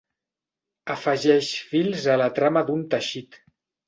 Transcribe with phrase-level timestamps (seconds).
[0.93, 3.39] Afegeix fils a la trama d'un teixit.